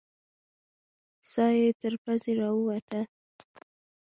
ساه 1.31 1.53
يې 1.59 1.69
تر 1.81 1.93
پزې 2.03 2.33
راووته. 2.39 3.01